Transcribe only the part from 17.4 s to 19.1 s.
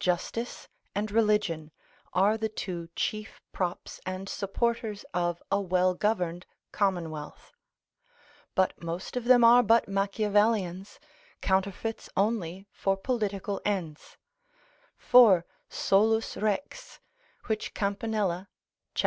(which Campanella, cap.